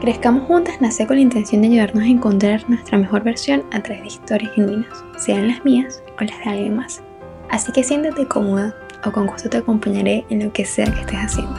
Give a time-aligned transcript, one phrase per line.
[0.00, 4.00] Crezcamos Juntas nace con la intención de ayudarnos a encontrar nuestra mejor versión a través
[4.00, 7.02] de historias genuinas, sean las mías o las de alguien más.
[7.50, 8.74] Así que siéntate cómoda
[9.04, 11.54] o con gusto te acompañaré en lo que sea que estés haciendo.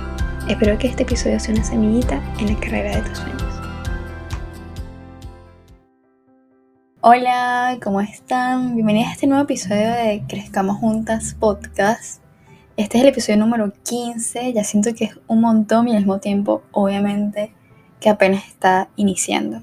[0.50, 3.62] Espero que este episodio sea una semillita en la carrera de tus sueños.
[7.02, 8.74] Hola, ¿cómo están?
[8.74, 12.24] Bienvenidos a este nuevo episodio de Crezcamos Juntas podcast.
[12.76, 16.18] Este es el episodio número 15, ya siento que es un montón y al mismo
[16.18, 17.54] tiempo, obviamente,
[18.02, 19.62] que apenas está iniciando.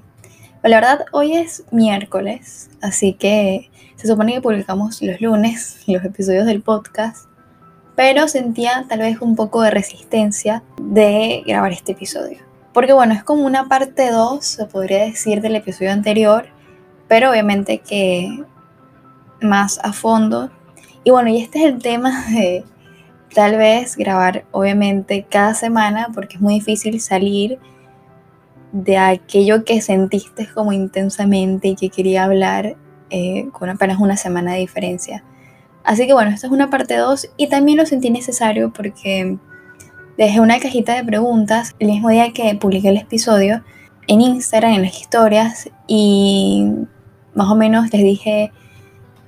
[0.63, 6.45] La verdad, hoy es miércoles, así que se supone que publicamos los lunes los episodios
[6.47, 7.27] del podcast,
[7.95, 12.39] pero sentía tal vez un poco de resistencia de grabar este episodio.
[12.73, 16.47] Porque bueno, es como una parte 2, se podría decir, del episodio anterior,
[17.07, 18.43] pero obviamente que
[19.41, 20.49] más a fondo.
[21.03, 22.63] Y bueno, y este es el tema de
[23.33, 27.59] tal vez grabar obviamente cada semana porque es muy difícil salir
[28.71, 32.75] de aquello que sentiste como intensamente y que quería hablar
[33.09, 35.23] eh, con apenas una semana de diferencia.
[35.83, 39.37] Así que bueno, esta es una parte 2 y también lo sentí necesario porque
[40.17, 43.63] dejé una cajita de preguntas el mismo día que publiqué el episodio
[44.07, 46.67] en Instagram, en las historias y
[47.33, 48.51] más o menos les dije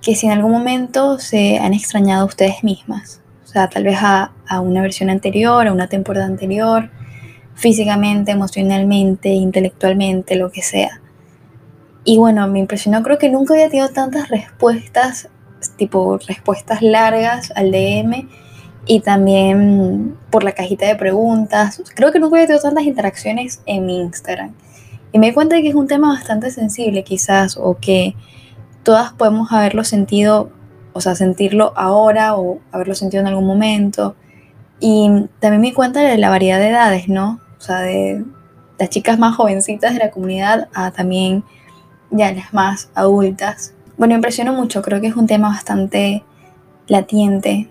[0.01, 4.31] que si en algún momento se han extrañado ustedes mismas, o sea, tal vez a,
[4.47, 6.89] a una versión anterior, a una temporada anterior,
[7.55, 11.02] físicamente, emocionalmente, intelectualmente, lo que sea.
[12.03, 15.30] Y bueno, me impresionó, creo que nunca había tenido tantas respuestas,
[15.77, 18.27] tipo respuestas largas al DM
[18.88, 21.81] y también por la cajita de preguntas.
[21.95, 24.53] Creo que nunca había tenido tantas interacciones en mi Instagram.
[25.11, 28.16] Y me di cuenta de que es un tema bastante sensible quizás o que
[28.83, 30.49] todas podemos haberlo sentido,
[30.94, 34.16] o sea, sentirlo ahora o haberlo sentido en algún momento.
[34.81, 35.07] Y
[35.39, 37.39] también me di cuenta de la variedad de edades, ¿no?
[37.61, 38.25] o sea, de
[38.79, 41.43] las chicas más jovencitas de la comunidad a también
[42.09, 43.75] ya las más adultas.
[43.97, 46.23] Bueno, impresionó mucho, creo que es un tema bastante
[46.88, 47.69] latiente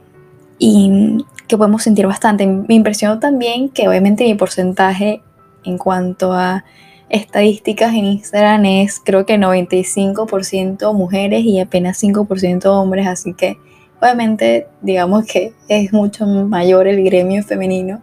[0.60, 2.46] y que podemos sentir bastante.
[2.46, 5.22] Me impresionó también que obviamente mi porcentaje
[5.64, 6.64] en cuanto a
[7.08, 13.58] estadísticas en Instagram es creo que 95% mujeres y apenas 5% hombres, así que
[14.00, 18.02] obviamente digamos que es mucho mayor el gremio femenino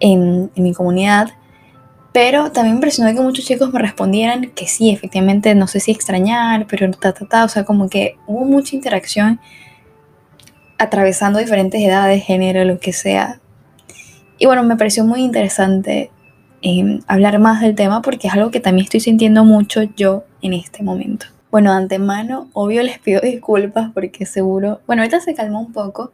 [0.00, 1.30] en, mi comunidad.
[2.12, 5.92] Pero también me impresionó que muchos chicos me respondieran que sí, efectivamente, no sé si
[5.92, 7.44] extrañar, pero ta, ta, ta.
[7.44, 9.40] O sea, como que hubo mucha interacción
[10.78, 13.40] atravesando diferentes edades, género, lo que sea.
[14.36, 16.10] Y bueno, me pareció muy interesante
[16.60, 20.52] em, hablar más del tema porque es algo que también estoy sintiendo mucho yo en
[20.52, 21.26] este momento.
[21.52, 26.10] Bueno, de antemano, obvio les pido disculpas porque seguro, bueno, ahorita se calmó un poco,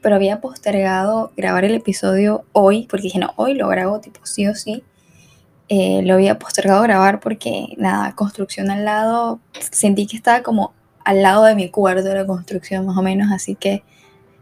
[0.00, 4.46] pero había postergado grabar el episodio hoy, porque dije, no, hoy lo grabo tipo sí
[4.46, 4.82] o sí.
[5.68, 9.40] Eh, lo había postergado grabar porque, nada, construcción al lado,
[9.70, 10.72] sentí que estaba como
[11.04, 13.82] al lado de mi cuarto la construcción más o menos, así que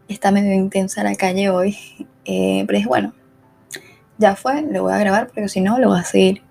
[0.07, 1.77] está medio intensa la calle hoy.
[2.29, 3.13] Eh, pero dije, bueno,
[4.17, 6.41] ya fue, lo voy a grabar, pero si no, lo voy a seguir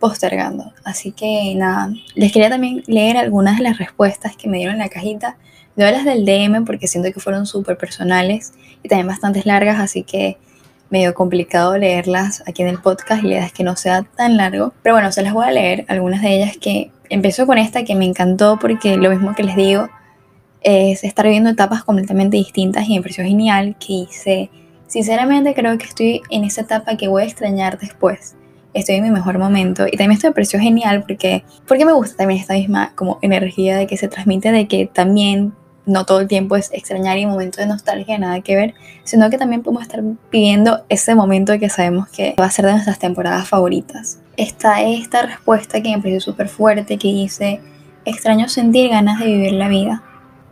[0.00, 0.72] postergando.
[0.84, 4.80] Así que nada, les quería también leer algunas de las respuestas que me dieron en
[4.80, 5.36] la cajita
[5.76, 10.04] Doy las del DM porque siento que fueron súper personales y también bastante largas, así
[10.04, 10.38] que
[10.88, 14.38] medio complicado leerlas aquí en el podcast y la idea es que no sea tan
[14.38, 14.72] largo.
[14.82, 17.94] Pero bueno, se las voy a leer, algunas de ellas que empezó con esta que
[17.94, 19.90] me encantó porque lo mismo que les digo
[20.62, 24.50] es estar viviendo etapas completamente distintas y me pareció genial que hice.
[24.86, 28.34] Sinceramente creo que estoy en esa etapa que voy a extrañar después.
[28.76, 32.16] Estoy en mi mejor momento y también esto me pareció genial porque, porque me gusta
[32.18, 35.54] también esta misma como energía de que se transmite de que también
[35.86, 39.38] no todo el tiempo es extrañar y momento de nostalgia, nada que ver, sino que
[39.38, 43.48] también podemos estar viviendo ese momento que sabemos que va a ser de nuestras temporadas
[43.48, 44.18] favoritas.
[44.36, 47.60] Está esta respuesta que me pareció súper fuerte que dice,
[48.04, 50.02] extraño sentir ganas de vivir la vida.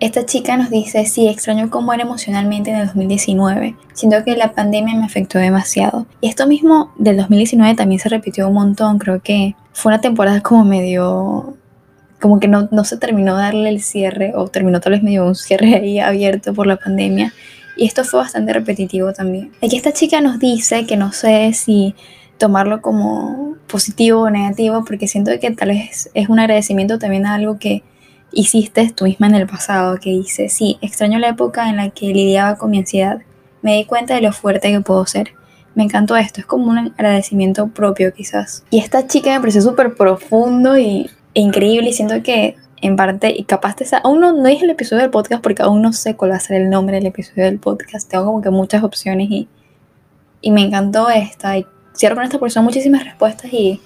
[0.05, 3.75] Esta chica nos dice, sí, extraño cómo era emocionalmente en el 2019.
[3.95, 6.05] Siento que la pandemia me afectó demasiado.
[6.21, 8.99] Y esto mismo del 2019 también se repitió un montón.
[8.99, 11.57] Creo que fue una temporada como medio
[12.21, 15.35] como que no, no se terminó darle el cierre, o terminó tal vez medio un
[15.35, 17.33] cierre ahí abierto por la pandemia.
[17.75, 19.53] Y esto fue bastante repetitivo también.
[19.63, 21.95] Aquí esta chica nos dice que no sé si
[22.37, 27.37] tomarlo como positivo o negativo, porque siento que tal vez es un agradecimiento también a
[27.37, 27.83] algo que
[28.35, 32.07] hiciste tú misma en el pasado, que dice, sí, extraño la época en la que
[32.07, 33.21] lidiaba con mi ansiedad.
[33.63, 35.33] Me di cuenta de lo fuerte que puedo ser.
[35.75, 38.65] Me encantó esto, es como un agradecimiento propio quizás.
[38.71, 43.45] Y esta chica me pareció súper profundo y increíble y siento que en parte, y
[43.45, 46.33] capaz te aún no, no dije el episodio del podcast porque aún no sé cuál
[46.33, 49.49] va a ser el nombre del episodio del podcast, tengo como que muchas opciones y,
[50.43, 51.67] y me encantó esta y
[51.97, 53.81] cierro con esta son muchísimas respuestas y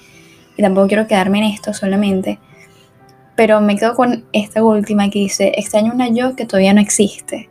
[0.59, 2.41] y tampoco quiero quedarme en esto solamente,
[3.39, 7.49] pero me quedo con esta última que dice, extraño una yo que todavía no existe.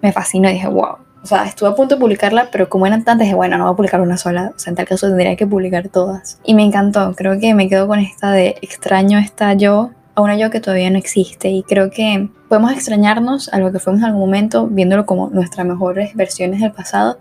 [0.00, 0.96] Me fascinó y dije, wow.
[1.22, 3.74] O sea, estuve a punto de publicarla, pero como eran tantas, dije, bueno, no voy
[3.74, 4.52] a publicar una sola.
[4.56, 6.40] O sea, en tal caso tendría que publicar todas.
[6.42, 7.12] Y me encantó.
[7.14, 10.88] Creo que me quedo con esta de extraño esta yo a una yo que todavía
[10.88, 11.50] no existe.
[11.50, 15.66] Y creo que podemos extrañarnos a lo que fuimos en algún momento, viéndolo como nuestras
[15.66, 17.18] mejores versiones del pasado.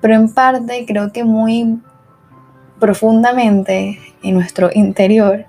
[0.00, 1.78] Pero en parte creo que muy
[2.80, 5.46] profundamente en nuestro interior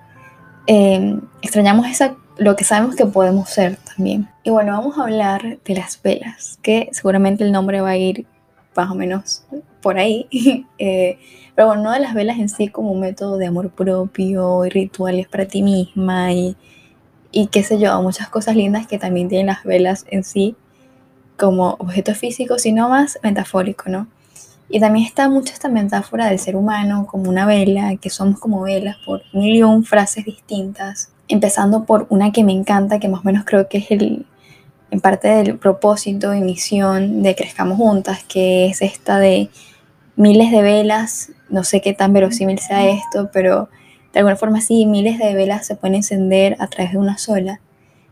[0.72, 4.30] Em, extrañamos esa, lo que sabemos que podemos ser también.
[4.44, 8.28] Y bueno, vamos a hablar de las velas, que seguramente el nombre va a ir
[8.76, 9.46] más o menos
[9.82, 10.28] por ahí.
[10.78, 11.18] Eh,
[11.56, 15.28] pero bueno, no de las velas en sí como método de amor propio y rituales
[15.28, 16.56] para ti misma y,
[17.32, 20.56] y qué sé yo, muchas cosas lindas que también tienen las velas en sí
[21.36, 24.08] como objeto físico, sino más metafórico, ¿no?
[24.70, 28.62] Y también está mucho esta metáfora del ser humano como una vela, que somos como
[28.62, 33.46] velas por un frases distintas, empezando por una que me encanta, que más o menos
[33.46, 34.28] creo que es el,
[34.92, 39.50] en parte del propósito y misión de Crezcamos Juntas, que es esta de
[40.16, 43.70] miles de velas, no sé qué tan verosímil sea esto, pero
[44.14, 47.60] de alguna forma sí, miles de velas se pueden encender a través de una sola.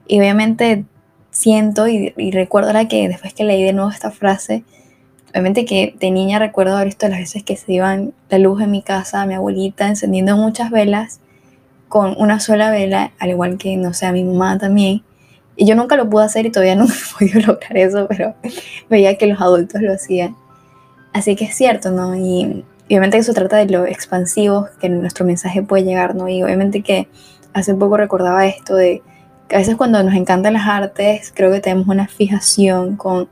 [0.07, 0.85] Y obviamente
[1.29, 4.63] siento y, y recuerdo la que después que leí de nuevo esta frase,
[5.31, 8.71] Obviamente que de niña recuerdo haber visto las veces que se iban la luz en
[8.71, 11.19] mi casa, mi abuelita encendiendo muchas velas
[11.87, 15.03] con una sola vela, al igual que, no sé, a mi mamá también.
[15.55, 16.87] Y yo nunca lo pude hacer y todavía no he
[17.17, 18.35] podido lograr eso, pero
[18.89, 20.35] veía que los adultos lo hacían.
[21.13, 22.15] Así que es cierto, ¿no?
[22.15, 26.29] Y obviamente que eso trata de lo expansivo que nuestro mensaje puede llegar, ¿no?
[26.29, 27.07] Y obviamente que
[27.53, 29.01] hace poco recordaba esto de
[29.47, 33.29] que a veces cuando nos encantan las artes, creo que tenemos una fijación con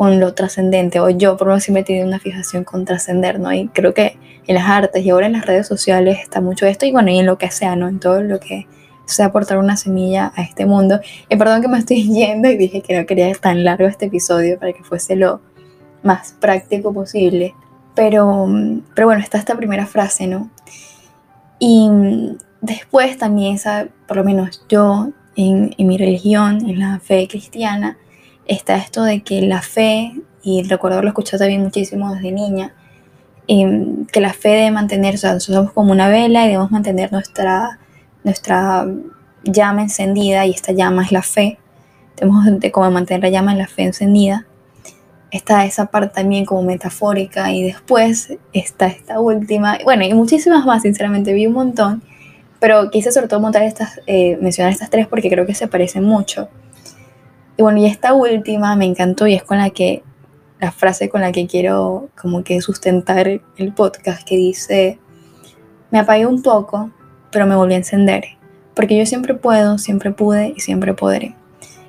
[0.00, 3.38] con lo trascendente, o yo por lo menos siempre he tenido una fijación con trascender,
[3.38, 3.52] ¿no?
[3.52, 6.86] Y creo que en las artes y ahora en las redes sociales está mucho esto,
[6.86, 7.86] y bueno, y en lo que sea, ¿no?
[7.86, 8.66] En todo lo que
[9.04, 11.00] sea aportar una semilla a este mundo.
[11.28, 14.58] Y perdón que me estoy yendo y dije que no quería tan largo este episodio
[14.58, 15.42] para que fuese lo
[16.02, 17.54] más práctico posible.
[17.94, 18.48] Pero,
[18.94, 20.48] pero bueno, está esta primera frase, ¿no?
[21.58, 21.90] Y
[22.62, 23.58] después también,
[24.08, 27.98] por lo menos yo, en, en mi religión, en la fe cristiana,
[28.50, 30.12] está esto de que la fe,
[30.42, 32.74] y recuerdo lo escuché también muchísimo desde niña,
[33.46, 36.70] em, que la fe debe mantener, o sea, nosotros somos como una vela y debemos
[36.70, 37.78] mantener nuestra,
[38.24, 38.86] nuestra
[39.44, 41.58] llama encendida y esta llama es la fe.
[42.16, 44.46] Tenemos de cómo mantener la llama en la fe encendida.
[45.30, 50.82] Está esa parte también como metafórica y después está esta última, bueno, y muchísimas más,
[50.82, 52.02] sinceramente, vi un montón,
[52.58, 56.04] pero quise sobre todo montar estas, eh, mencionar estas tres porque creo que se parecen
[56.04, 56.48] mucho.
[57.60, 60.02] Y bueno, y esta última me encantó y es con la que,
[60.60, 64.98] la frase con la que quiero como que sustentar el podcast que dice,
[65.90, 66.90] me apagué un poco,
[67.30, 68.24] pero me volví a encender,
[68.72, 71.34] porque yo siempre puedo, siempre pude y siempre podré.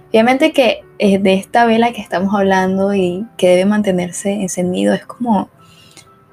[0.10, 5.06] Obviamente que eh, de esta vela que estamos hablando y que debe mantenerse encendido es
[5.06, 5.50] como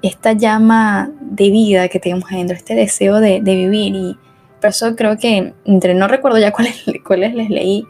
[0.02, 4.18] esta llama de vida que tenemos adentro, este deseo de, vivir y
[4.60, 7.86] por eso creo que entre no recuerdo ya cuáles, cuáles les leí,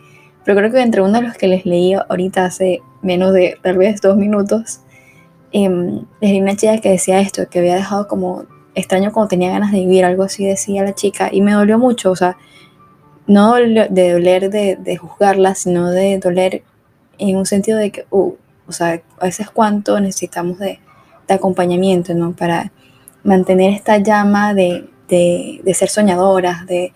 [0.49, 3.77] pero creo que entre uno de los que les leí ahorita hace menos de tal
[3.77, 4.81] vez dos minutos,
[5.53, 5.69] eh,
[6.23, 9.73] les leí una chica que decía esto, que había dejado como extraño como tenía ganas
[9.73, 12.39] de vivir, algo así decía la chica, y me dolió mucho, o sea,
[13.27, 16.63] no de doler de, de juzgarla, sino de doler
[17.19, 18.33] en un sentido de que, uh,
[18.67, 20.81] o sea, a veces cuánto necesitamos de,
[21.29, 22.33] de acompañamiento, ¿no?
[22.33, 22.73] Para
[23.23, 26.95] mantener esta llama de, de, de ser soñadoras, de,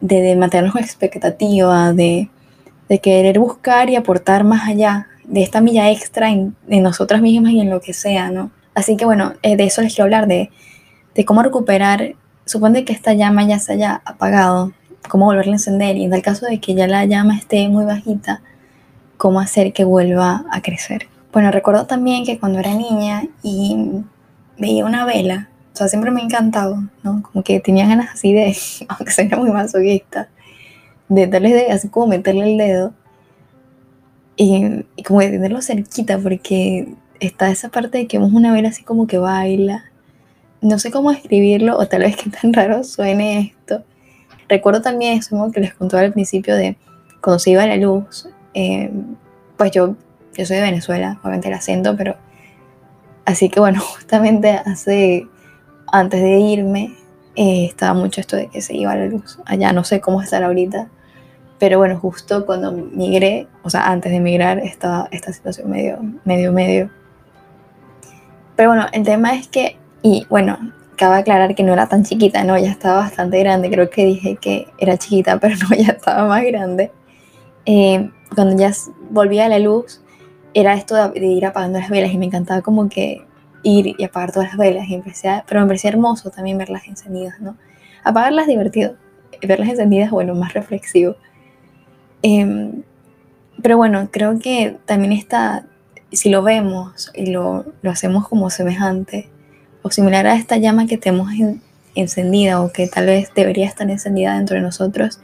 [0.00, 2.28] de, mantenernos con expectativa, de,
[2.88, 7.60] de, querer buscar y aportar más allá de esta milla extra en, nosotras mismas y
[7.60, 8.50] en lo que sea, ¿no?
[8.74, 10.50] Así que bueno, eh, de eso les quiero hablar, de,
[11.14, 12.14] de cómo recuperar,
[12.46, 14.72] supone que esta llama ya se haya apagado,
[15.08, 17.84] cómo volverla a encender y en el caso de que ya la llama esté muy
[17.84, 18.42] bajita,
[19.16, 21.08] cómo hacer que vuelva a crecer.
[21.32, 24.02] Bueno, recuerdo también que cuando era niña y
[24.58, 27.22] veía una vela, o sea, siempre me ha encantado, ¿no?
[27.22, 28.56] Como que tenía ganas así de,
[28.88, 30.28] aunque sea muy masoquista,
[31.08, 32.92] de darle de, así como meterle el dedo
[34.36, 38.82] y, como de tenerlo cerquita, porque está esa parte de que vemos una vela así
[38.82, 39.84] como que baila.
[40.62, 43.84] No sé cómo escribirlo, o tal vez que tan raro suene esto.
[44.48, 46.76] Recuerdo también eso que les contaba al principio de
[47.20, 48.90] cuando se iba la luz, eh,
[49.56, 49.96] pues yo,
[50.34, 52.16] yo soy de Venezuela, obviamente el acento, pero
[53.24, 55.28] así que bueno, justamente hace
[55.92, 56.96] antes de irme,
[57.36, 59.38] eh, estaba mucho esto de que se iba la luz.
[59.44, 60.88] Allá no sé cómo estar ahorita,
[61.58, 66.52] pero bueno, justo cuando migré, o sea, antes de migrar, estaba esta situación medio, medio,
[66.52, 66.90] medio.
[68.56, 70.58] Pero bueno, el tema es que, y bueno,
[70.96, 73.70] cabe aclarar que no era tan chiquita, no, ya estaba bastante grande.
[73.70, 76.92] Creo que dije que era chiquita, pero no, ya estaba más grande.
[77.66, 78.72] Eh, cuando ya
[79.10, 80.02] volvía a la luz,
[80.54, 83.26] era esto de, ir apagando las velas y me encantaba como que
[83.62, 84.88] ir y apagar todas las velas.
[84.88, 85.00] Y
[85.46, 87.56] pero me parecía hermoso también verlas encendidas, ¿no?
[88.04, 88.96] Apagarlas divertido,
[89.42, 91.16] verlas encendidas, bueno, más reflexivo.
[92.22, 92.82] Em,
[93.62, 95.66] pero bueno, creo que también está,
[96.12, 99.28] si lo vemos y lo, lo hacemos como semejante
[99.82, 101.30] o similar a esta llama que tenemos
[101.94, 105.20] encendida o que tal vez debería estar encendida dentro de nosotros,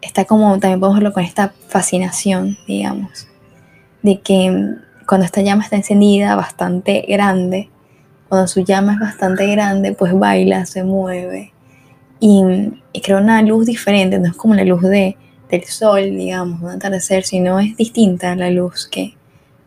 [0.00, 3.28] está como, también podemos verlo con esta fascinación, digamos,
[4.02, 4.76] de que
[5.10, 7.68] cuando esta llama está encendida, bastante grande,
[8.28, 11.52] cuando su llama es bastante grande, pues baila, se mueve
[12.20, 12.44] y,
[13.02, 15.16] crea una luz diferente, no es como la luz de,
[15.50, 19.16] del sol, digamos, un atardecer, sino es distinta a la luz que,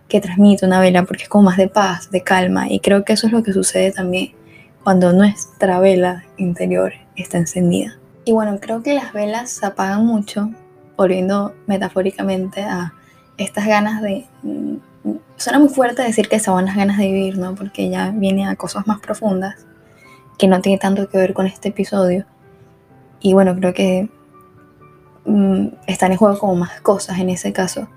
[0.07, 3.11] que transmite una vela, porque es como más de paz, de calma, y creo que
[3.11, 4.31] eso es lo que sucede también
[4.81, 7.99] cuando nuestra vela interior está encendida.
[8.23, 10.51] Y bueno, creo que las velas se apagan mucho,
[10.95, 12.93] volviendo metafóricamente a
[13.37, 14.25] estas ganas de...
[15.35, 17.55] Suena muy fuerte decir que son las ganas de vivir, ¿no?
[17.55, 19.65] Porque ya viene a cosas más profundas,
[20.37, 22.25] que no tiene tanto que ver con este episodio.
[23.19, 24.09] Y bueno, creo que
[25.25, 27.87] mm, están en juego como más cosas en ese caso.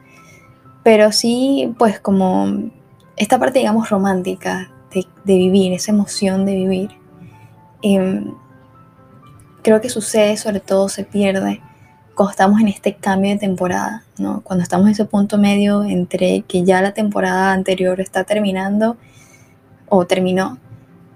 [0.82, 2.70] Pero sí, pues como
[3.16, 6.90] esta parte, digamos, romántica de, vivir, esa emoción de vivir.
[7.82, 8.34] Em,
[9.62, 11.60] creo que sucede, sobre todo se pierde
[12.16, 14.40] cuando estamos en este cambio de temporada, ¿no?
[14.42, 18.96] Cuando estamos en ese punto medio entre que ya la temporada anterior está terminando
[19.88, 20.58] o terminó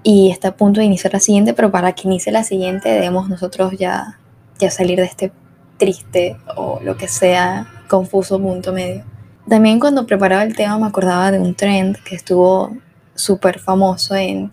[0.03, 3.29] y está a punto de iniciar la siguiente, pero para que inicie la siguiente debemos
[3.29, 4.19] nosotros ya,
[4.59, 5.33] ya salir de este
[5.79, 9.03] triste o lo que sea confuso punto medio.
[9.49, 12.77] También cuando preparaba el tema me acordaba de un trend que estuvo
[13.15, 14.53] súper famoso en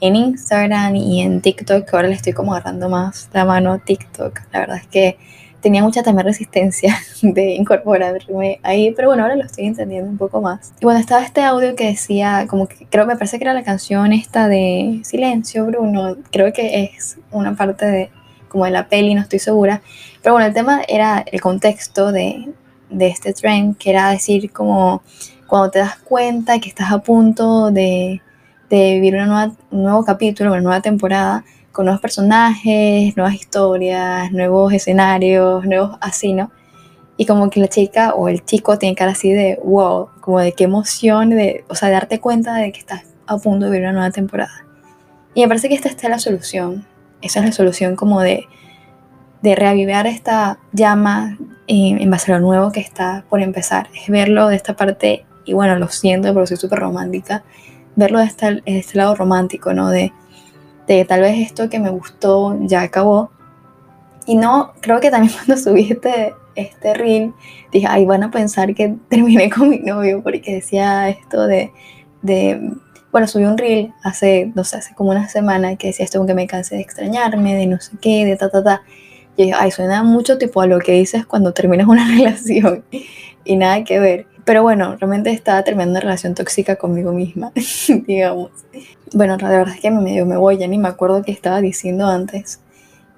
[0.00, 3.78] en Instagram y en TikTok, que ahora le estoy como agarrando más la mano a
[3.78, 4.40] TikTok.
[4.52, 5.18] La verdad es que
[5.60, 10.40] tenía mucha también resistencia de incorporarme ahí, pero bueno, ahora lo estoy entendiendo un poco
[10.40, 10.72] más.
[10.80, 13.64] Y bueno, estaba este audio que decía, como que creo, me parece que era la
[13.64, 18.10] canción esta de Silencio, Bruno, creo que es una parte de
[18.48, 19.82] como de la peli, no estoy segura,
[20.22, 22.48] pero bueno, el tema era el contexto de,
[22.88, 25.02] de este trend, que era decir como
[25.46, 28.22] cuando te das cuenta que estás a punto de
[28.70, 31.44] de vivir una nueva, un nuevo capítulo, una nueva temporada,
[31.78, 36.50] con nuevos personajes, nuevas historias, nuevos escenarios, nuevos así, ¿no?
[37.16, 40.54] Y como que la chica o el chico tiene cara así de wow, como de
[40.54, 43.84] qué emoción, de, o sea, de darte cuenta de que estás a punto de vivir
[43.84, 44.66] una nueva temporada.
[45.34, 46.84] Y me parece que esta está la solución.
[47.22, 48.48] Esa es la solución como de,
[49.42, 53.88] de reavivar esta llama en, en a lo nuevo que está por empezar.
[53.94, 57.44] Es verlo de esta parte, y bueno, lo siento, pero soy súper romántica,
[57.94, 59.90] verlo desde este, lado romántico, ¿no?
[59.90, 60.12] De,
[60.88, 63.30] de tal vez esto que me gustó ya acabó.
[64.26, 67.34] Y no, creo que también cuando subí este, este reel,
[67.70, 71.72] dije, ay, van a pensar que terminé con mi novio, porque decía esto de,
[72.22, 72.72] de
[73.12, 76.34] bueno, subí un reel hace, no sé, hace como una semana que decía esto, que
[76.34, 78.82] me cansé de extrañarme, de no sé qué, de ta, ta, ta.
[79.36, 82.84] Y dije, ay, suena mucho tipo a lo que dices cuando terminas una relación
[83.44, 84.26] y nada que ver.
[84.48, 87.52] Pero bueno, realmente estaba terminando una relación tóxica conmigo misma,
[88.06, 88.50] digamos.
[89.12, 91.60] Bueno, la verdad es que me medio me voy, ya ni me acuerdo qué estaba
[91.60, 92.58] diciendo antes.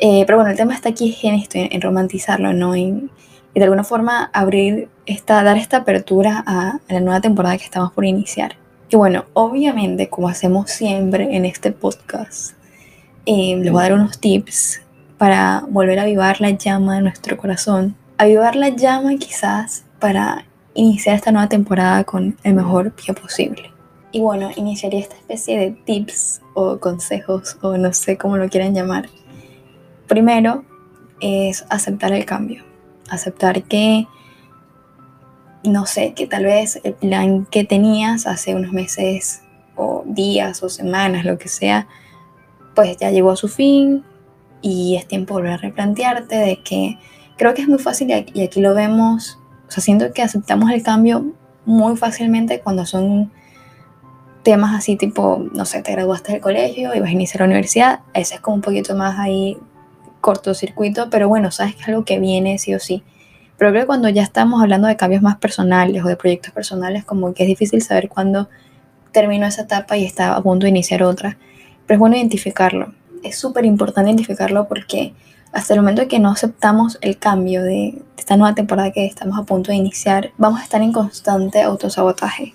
[0.01, 2.75] Eh, pero bueno, el tema está aquí en esto, en, romantizarlo, ¿no?
[2.75, 3.09] y
[3.55, 8.05] de alguna forma abrir esta, dar esta apertura a, la nueva temporada que estamos por
[8.05, 8.57] iniciar.
[8.89, 12.57] Y bueno, obviamente, como hacemos siempre en este podcast,
[13.27, 14.83] eh, les voy a dar unos tips
[15.17, 17.95] para volver a avivar la llama de nuestro corazón.
[18.19, 23.73] Avivar la llama quizás para iniciar esta nueva temporada con el mejor pie posible.
[24.13, 28.75] Y bueno, iniciaría esta especie de tips o consejos o no sé cómo lo quieran
[28.75, 29.09] llamar.
[30.09, 30.65] Primero
[31.21, 32.65] es aceptar el cambio,
[33.09, 34.07] aceptar que,
[35.63, 39.43] no sé, que tal vez el plan que tenías hace unos meses
[39.77, 41.87] o días o semanas, lo que sea,
[42.75, 44.05] pues ya llegó a su fin
[44.63, 46.99] y es tiempo de volver a replantearte de que
[47.37, 49.40] creo que es muy fácil y aquí lo vemos
[49.71, 51.33] o sea, siento que aceptamos el cambio
[51.65, 53.31] muy fácilmente cuando son
[54.43, 58.01] temas así tipo, no sé, te graduaste del colegio y vas a iniciar la universidad.
[58.13, 59.59] Ese es como un poquito más ahí
[60.21, 63.05] cortocircuito, pero bueno, sabes que es algo que viene sí o sí.
[63.59, 67.05] Pero creo que cuando ya estamos hablando de cambios más personales o de proyectos personales,
[67.05, 68.49] como que es difícil saber cuándo
[69.13, 71.39] terminó esa etapa y está a punto de iniciar otra.
[71.87, 72.93] Pero es bueno identificarlo.
[73.23, 75.15] Es súper importante identificarlo porque
[75.53, 79.43] hasta el momento que no aceptamos el cambio de, esta nueva temporada que estamos a
[79.43, 82.55] punto de iniciar, vamos a estar en constante autosabotaje.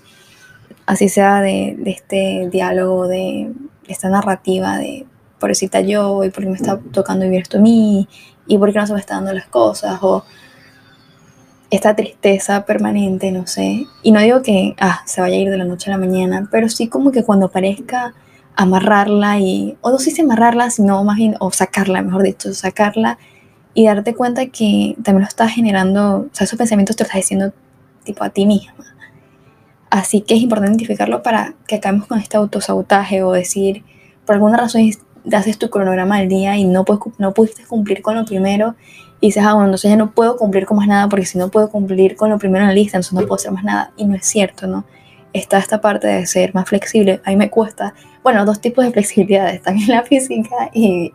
[0.85, 3.51] Así sea de, este diálogo, de,
[3.87, 5.05] esta narrativa de
[5.39, 8.07] pobrecita yo, y por qué me está tocando vivir esto a mí,
[8.47, 10.23] y por qué no se me están dando las cosas, o
[11.71, 13.85] esta tristeza permanente, no sé.
[14.01, 16.47] Y no digo que ah, se vaya a ir de la noche a la mañana,
[16.49, 18.13] pero sí como que cuando parezca
[18.55, 23.17] amarrarla y, o no sé si amarrarla, sino más bien, o sacarla, mejor dicho, sacarla
[23.73, 27.21] y darte cuenta que también lo estás generando, o sea, esos pensamientos te los estás
[27.21, 27.53] diciendo
[28.03, 28.73] tipo a ti misma.
[29.89, 33.83] Así que es importante identificarlo para que acabemos con este autosabotaje o decir,
[34.25, 34.81] por alguna razón
[35.33, 38.75] haces tu cronograma del día y no, puedes, no pudiste cumplir con lo primero
[39.21, 41.49] y dices, ah, bueno, entonces ya no puedo cumplir con más nada porque si no
[41.49, 43.91] puedo cumplir con lo primero en la lista, entonces no puedo hacer más nada.
[43.97, 44.85] Y no es cierto, ¿no?
[45.35, 47.19] Está esta parte de ser más flexible.
[47.25, 51.11] A mí me cuesta, bueno, dos tipos de flexibilidad, están en la física y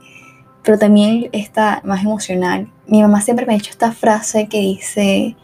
[0.63, 2.71] pero también está más emocional.
[2.87, 5.37] Mi mamá siempre me ha dicho esta frase que dice,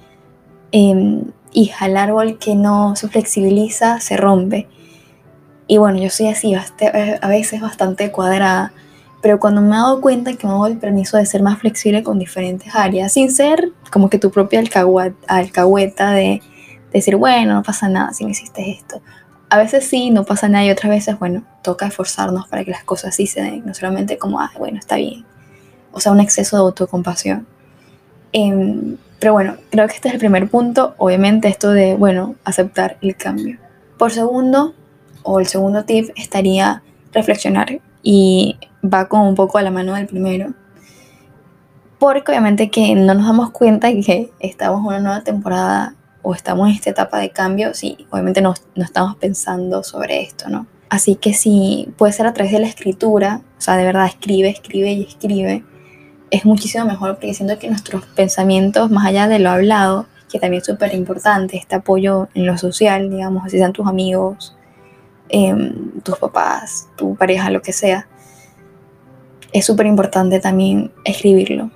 [0.72, 4.68] eh, hija, el árbol que no se flexibiliza se rompe.
[5.66, 8.74] Y bueno, yo soy así, a veces bastante cuadrada,
[9.22, 12.02] pero cuando me he dado cuenta que me doy el permiso de ser más flexible
[12.02, 14.62] con diferentes áreas, sin ser como que tu propia
[15.26, 16.42] alcahueta de,
[16.92, 19.00] decir, bueno, no pasa nada si no hiciste esto.
[19.48, 22.84] A veces sí, no pasa nada y otras veces, bueno, toca esforzarnos para que las
[22.84, 25.24] cosas sí se den, no solamente como, ah, bueno, está bien.
[25.92, 27.46] O sea, un exceso de autocompasión.
[28.32, 32.98] Em, pero bueno, creo que este es el primer punto, obviamente esto de, bueno, aceptar
[33.00, 33.58] el cambio.
[33.98, 34.74] Por segundo,
[35.22, 40.06] o el segundo tip estaría reflexionar y va como un poco a la mano del
[40.06, 40.54] primero.
[41.98, 45.94] Porque obviamente que no nos damos cuenta que estamos en una nueva temporada
[46.26, 50.48] o estamos en esta etapa de cambio, sí, obviamente no, no estamos pensando sobre esto,
[50.48, 50.66] ¿no?
[50.88, 54.48] Así que sí, puede ser a través de la escritura, o sea, de verdad escribe,
[54.48, 55.64] escribe y escribe,
[56.30, 60.62] es muchísimo mejor porque siento que nuestros pensamientos, más allá de lo hablado, que también
[60.62, 64.56] es súper importante, este apoyo en lo social, digamos, así sean tus amigos,
[65.28, 68.06] Em, tus papás, tu pareja, lo que sea,
[69.52, 71.70] es súper importante también escribirlo,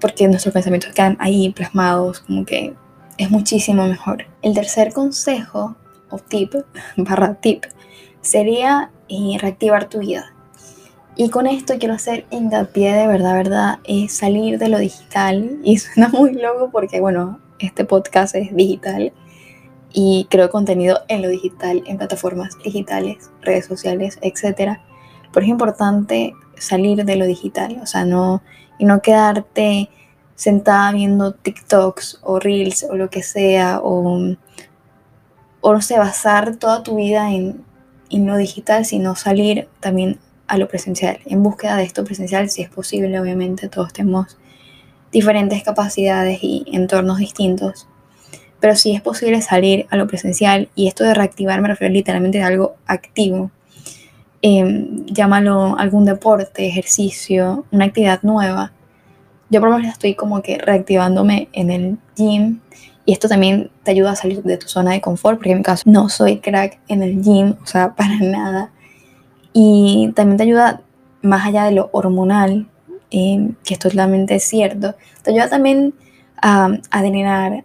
[0.00, 2.74] porque nuestros pensamientos quedan ahí plasmados, como que
[3.20, 4.24] es muchísimo mejor.
[4.40, 5.76] El tercer consejo
[6.08, 6.54] o tip,
[6.96, 7.64] barra tip,
[8.22, 10.32] sería eh, reactivar tu vida.
[11.16, 15.58] Y con esto quiero hacer hincapié de verdad, verdad, es salir de lo digital.
[15.64, 19.12] Y suena muy loco porque, bueno, este podcast es digital
[19.92, 24.78] y creo contenido en lo digital, en plataformas digitales, redes sociales, etc.
[25.30, 28.42] Pero es importante salir de lo digital, o sea, no,
[28.78, 29.90] y no quedarte
[30.40, 34.36] sentada viendo TikToks o Reels o lo que sea, o,
[35.60, 37.62] o no sé, basar toda tu vida en,
[38.08, 42.62] en lo digital, sino salir también a lo presencial, en búsqueda de esto presencial, si
[42.62, 44.38] es posible, obviamente, todos tenemos
[45.12, 47.86] diferentes capacidades y entornos distintos
[48.60, 52.42] pero sí es posible salir a lo presencial y esto de reactivar me refiero literalmente
[52.42, 53.50] a algo activo.
[54.42, 58.72] Em, llámalo algún deporte, ejercicio, una actividad nueva.
[59.50, 62.60] Yo por lo menos estoy como que reactivándome en el gym
[63.04, 65.64] y esto también te ayuda a salir de tu zona de confort, porque en mi
[65.64, 68.70] caso no soy crack en el gym, o sea, para nada.
[69.52, 70.82] Y también te ayuda
[71.22, 72.68] más allá de lo hormonal,
[73.10, 75.94] em, que esto es totalmente cierto, te ayuda también
[76.40, 77.64] a, a drenar,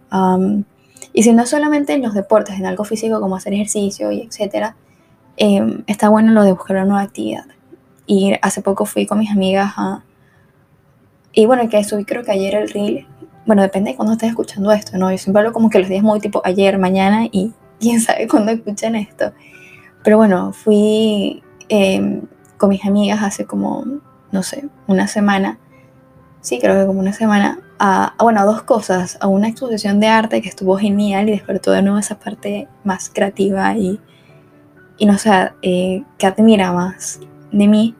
[1.16, 4.76] y si no solamente en los deportes, en algo físico como hacer ejercicio y etcétera,
[5.38, 7.46] em, está bueno lo de buscar una nueva actividad.
[8.06, 10.02] Y hace poco fui con mis amigas a...
[11.38, 13.06] Y bueno, que subí creo que ayer el reel.
[13.44, 15.10] Bueno, depende de cuándo estés escuchando esto, ¿no?
[15.10, 18.52] Yo siempre hablo como que los días muy tipo ayer, mañana y quién sabe cuándo
[18.52, 19.34] escuchen esto.
[20.02, 22.22] Pero bueno, fui em,
[22.56, 23.84] con mis amigas hace como,
[24.32, 25.58] no sé, una semana.
[26.40, 30.06] Sí, creo que como una semana a, bueno, a dos cosas, a una exposición de
[30.06, 34.00] arte que estuvo genial y despertó de nuevo esa parte más creativa y,
[34.96, 37.20] y no sé, eh, que admira más
[37.52, 37.94] de mí.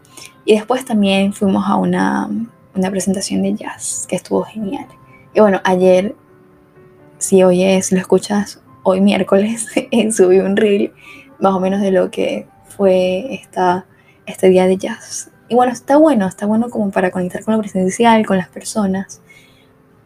[0.47, 2.31] Y después también fuimos a una,
[2.77, 4.87] una presentación de jazz que estuvo genial.
[5.35, 6.15] Y bueno, ayer,
[7.19, 9.67] si hoy es, lo escuchas, hoy miércoles,
[10.17, 10.93] subí un reel
[11.39, 13.87] más o menos de lo que fue esta,
[14.27, 15.31] este día de jazz.
[15.49, 19.21] Y bueno, está bueno, está bueno como para conectar con lo presencial, con las personas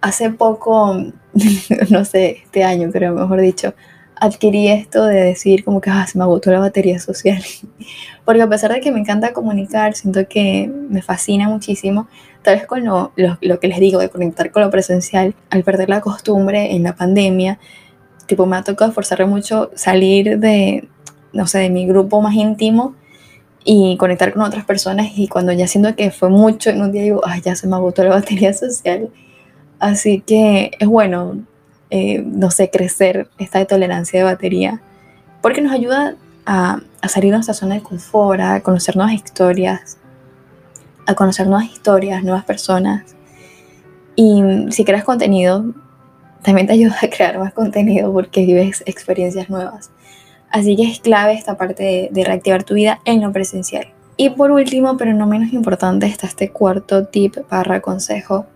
[0.00, 0.94] hace poco,
[1.90, 3.74] no sé, este año creo, mejor dicho,
[4.16, 7.42] adquirí esto de decir como que ah, se me agotó la batería social.
[8.24, 12.08] Porque a pesar de que me encanta comunicar, siento que me fascina muchísimo,
[12.42, 15.88] tal vez con lo, lo, que les digo de conectar con lo presencial, al perder
[15.88, 17.58] la costumbre en la pandemia,
[18.26, 20.88] tipo me ha tocado esforzarme mucho salir de,
[21.32, 22.94] no sé, de mi grupo más íntimo
[23.64, 27.02] y conectar con otras personas y cuando ya siento que fue mucho en un día
[27.02, 29.10] digo, ay, ya se me agotó la batería social
[29.80, 31.38] Así que es bueno,
[31.88, 34.82] eh, no sé, crecer esta tolerancia de batería,
[35.40, 39.96] porque nos ayuda a, a salir de nuestra zona de confort, a conocer nuevas historias,
[41.10, 43.16] a conocer nuevas historias, nuevas personas.
[44.16, 45.64] Y si creas contenido,
[46.42, 49.90] también te ayuda a crear más contenido porque vives experiencias nuevas.
[50.50, 53.92] Así que es clave esta parte de, reactivar tu vida en lo presencial.
[54.16, 58.46] Y por último, pero no menos importante, está este cuarto tip barra consejo,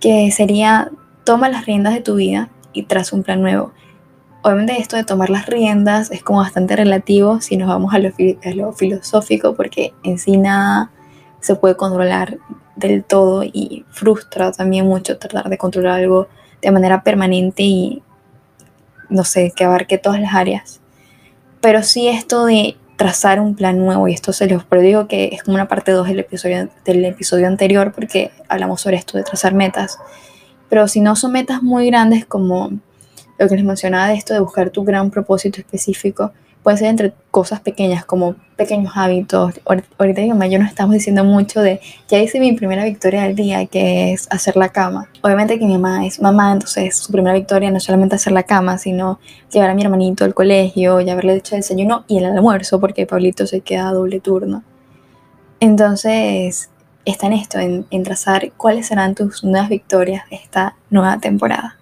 [0.00, 0.90] que sería
[1.24, 3.72] toma las riendas de tu vida y tras un plan nuevo.
[4.42, 8.72] Obviamente esto de tomar las riendas es como bastante relativo si nos vamos a lo,
[8.72, 10.92] filosófico, porque en sí nada
[11.46, 12.38] se puede controlar
[12.74, 16.28] del todo y frustra también mucho tratar de controlar algo
[16.60, 18.02] de manera permanente y
[19.08, 20.80] no sé, que abarque todas las áreas.
[21.60, 25.30] Pero sí esto de trazar un plan nuevo, y esto se los pero digo que
[25.32, 29.24] es como una parte 2 del episodio, del episodio anterior, porque hablamos sobre esto de
[29.24, 29.98] trazar metas.
[30.68, 32.70] Pero si no son metas muy grandes como
[33.38, 36.32] lo que les mencionaba de esto de buscar tu gran propósito específico,
[36.66, 39.54] puede ser entre cosas pequeñas como pequeños hábitos.
[39.98, 43.22] Ahorita mi mamá y yo nos estamos diciendo mucho de, ya hice mi primera victoria
[43.22, 45.08] del día, que es hacer la cama.
[45.22, 48.42] Obviamente que mi mamá es mamá, entonces su primera victoria no es solamente hacer la
[48.42, 49.20] cama, sino
[49.52, 53.06] llevar a mi hermanito al colegio, y haberle hecho el desayuno y el almuerzo, porque
[53.06, 54.64] Pablito se queda a doble turno.
[55.60, 56.70] Entonces,
[57.04, 61.76] está en esto, en, en trazar cuáles serán tus nuevas victorias esta nueva temporada.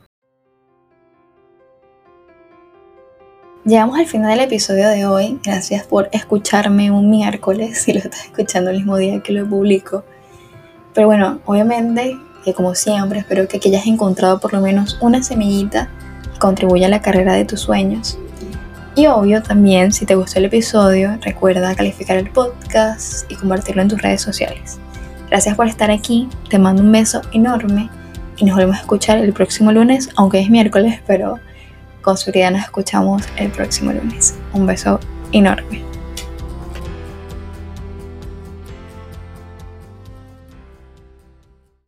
[3.67, 5.41] Llegamos al final del episodio de hoy.
[5.43, 10.05] Gracias por escucharme un miércoles, si lo estás escuchando el mismo día que lo publico.
[10.93, 15.89] Pero bueno, obviamente que como siempre espero que, hayas encontrado por lo menos una semillita
[16.31, 18.19] que contribuya a la carrera de tus sueños.
[18.97, 23.89] Y obvio también, si te gustó el episodio, recuerda calificar el podcast y compartirlo en
[23.89, 24.79] tus redes sociales.
[25.31, 27.89] Gracias por estar aquí, te mando un beso enorme
[28.37, 31.41] y nos volvemos a escuchar el próximo lunes, aunque es miércoles, pero
[32.05, 34.35] con seguridad nos escuchamos el próximo lunes.
[34.53, 35.01] Un beso
[35.33, 35.94] enorme.